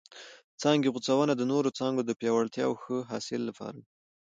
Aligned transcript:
څانګې 0.61 0.91
غوڅونه 0.93 1.33
د 1.35 1.41
نورو 1.51 1.69
څانګو 1.77 2.01
د 2.05 2.11
پیاوړتیا 2.19 2.63
او 2.67 2.73
ښه 2.81 2.97
حاصل 3.11 3.41
لپاره 3.49 3.73
ده. 3.77 3.83